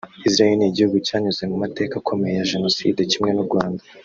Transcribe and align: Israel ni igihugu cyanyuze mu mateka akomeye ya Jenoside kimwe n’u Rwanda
Israel 0.27 0.53
ni 0.57 0.65
igihugu 0.71 0.97
cyanyuze 1.07 1.43
mu 1.51 1.55
mateka 1.63 1.93
akomeye 2.01 2.33
ya 2.37 2.47
Jenoside 2.51 2.99
kimwe 3.11 3.31
n’u 3.33 3.45
Rwanda 3.49 3.81